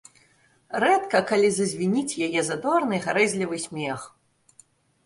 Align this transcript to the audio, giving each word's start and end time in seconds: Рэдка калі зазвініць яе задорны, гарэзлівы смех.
Рэдка 0.83 1.21
калі 1.31 1.51
зазвініць 1.57 2.17
яе 2.29 2.41
задорны, 2.49 2.95
гарэзлівы 3.05 3.57
смех. 3.69 3.99